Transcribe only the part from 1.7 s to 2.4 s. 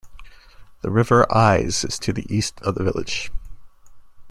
is to the